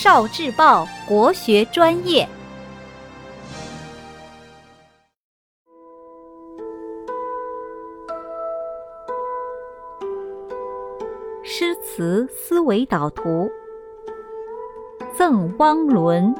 [0.00, 2.24] 少智报国学专业。
[11.42, 13.50] 诗词思维导图，
[15.18, 16.32] 《赠汪伦》，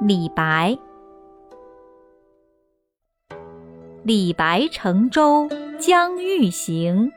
[0.00, 0.78] 李白。
[4.04, 7.10] 李白乘舟将欲行，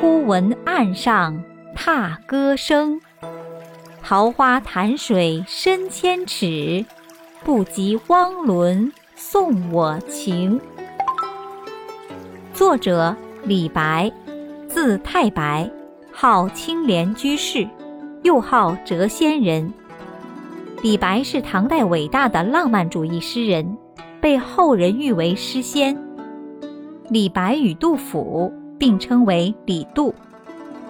[0.00, 1.42] 忽闻岸上
[1.74, 3.00] 踏歌声。
[4.10, 6.84] 桃花潭水深千尺，
[7.44, 10.60] 不及汪伦送我情。
[12.52, 14.10] 作者李白，
[14.66, 15.70] 字太白，
[16.10, 17.68] 号青莲居士，
[18.24, 19.72] 又号谪仙人。
[20.82, 23.78] 李白是唐代伟大的浪漫主义诗人。
[24.20, 25.96] 被后人誉为诗仙。
[27.10, 30.12] 李白与杜甫并称为李杜。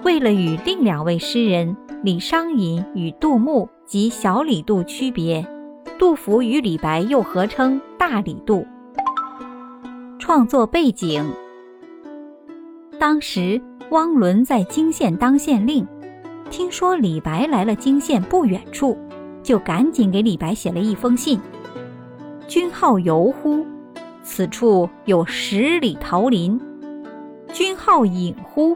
[0.04, 5.46] 为了与另两位诗人李商隐与杜牧及小李杜区别，
[5.98, 8.66] 杜甫与李白又合称大李杜。
[10.18, 11.22] 创作背景：
[12.98, 13.60] 当时
[13.90, 15.86] 汪伦在泾县当县令，
[16.48, 18.96] 听说李白来了泾县不远处，
[19.42, 21.38] 就赶紧给李白写了一封信。
[22.48, 23.62] 君好游乎？
[24.22, 26.58] 此处有十里桃林。
[27.52, 28.74] 君好饮乎？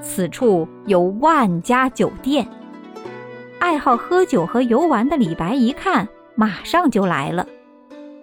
[0.00, 2.48] 此处有万家酒店。
[3.62, 7.46] 爱好喝酒和游玩的李白一看，马上就来了。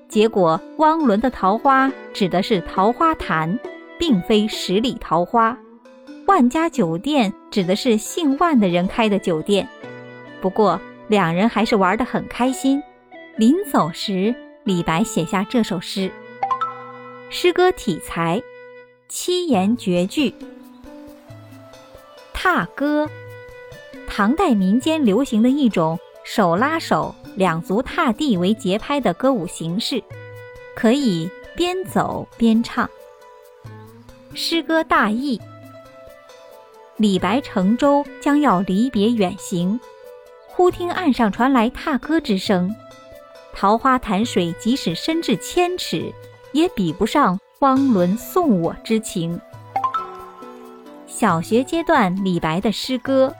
[0.10, 3.58] 结果，汪伦的桃花指的是桃花潭，
[3.98, 5.56] 并非十里桃花；
[6.28, 9.66] 万家酒店指的是姓万的人开的酒店。
[10.42, 12.84] 不过，两人还是玩得很开心。
[13.38, 16.12] 临走时，李白写下这首诗，
[17.30, 18.44] 诗歌体裁
[19.08, 20.36] 七言绝句。
[22.34, 23.08] 踏歌，
[24.12, 30.04] 唐代民间流行的一种手拉手、两足踏地为节拍的歌舞形式，
[30.76, 32.90] 可以边走边唱。
[34.34, 35.40] 诗歌大意：
[36.98, 39.80] 李白乘舟将要离别远行，
[40.48, 42.76] 忽听岸上传来踏歌之声。
[43.54, 46.12] 桃花潭水即使深至千尺，
[46.52, 49.40] 也比不上汪伦送我之情。
[51.08, 53.34] 小学阶段李白的诗歌：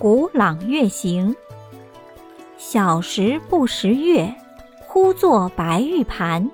[0.00, 1.36] 古朗月行，
[2.56, 4.34] 小时不识月，
[4.86, 6.50] 呼作白玉盘。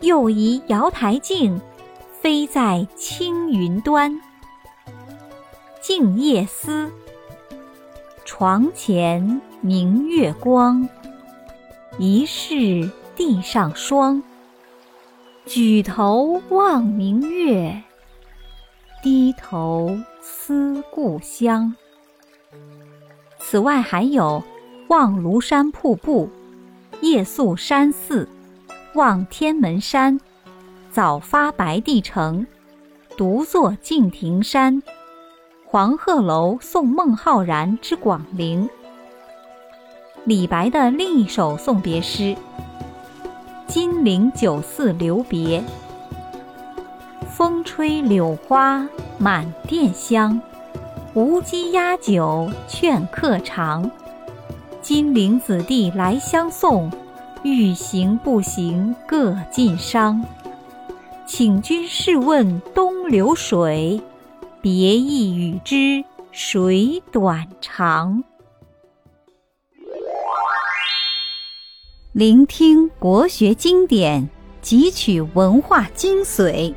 [0.00, 1.60] 又疑瑶台镜，
[2.22, 4.20] 飞在青云端。
[5.80, 6.92] 静夜思，
[8.24, 10.88] 床前明月光。
[11.98, 14.22] 疑是地上霜，
[15.46, 17.82] 举头望明月，
[19.02, 21.74] 低头思故乡。
[23.50, 24.44] 此外还有
[24.88, 26.28] 望庐山瀑布、
[27.00, 28.28] 夜宿山寺、
[28.92, 30.20] 望天门山、
[30.92, 32.46] 早发白帝城、
[33.16, 34.82] 独坐敬亭山、
[35.64, 38.68] 黄鹤楼送孟浩然之广陵。
[40.24, 42.22] 李白的另一首送别诗
[43.66, 45.62] 《金陵酒肆留别》：
[47.30, 48.86] 风吹柳花
[49.16, 50.38] 满店香，
[51.14, 53.90] 无鸡压酒劝客尝。
[54.82, 56.90] 金陵子弟来相送，
[57.42, 60.22] 欲行不行各尽觞。
[61.26, 64.00] 请君试问东流水，
[64.60, 68.22] 别意与之谁短长？
[72.12, 74.28] 聆听国学经典，
[74.62, 76.74] 汲取文化精髓，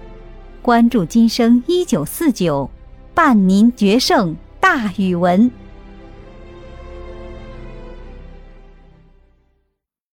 [0.62, 2.70] 关注今生一九四九，
[3.14, 5.52] 伴您决胜大语文。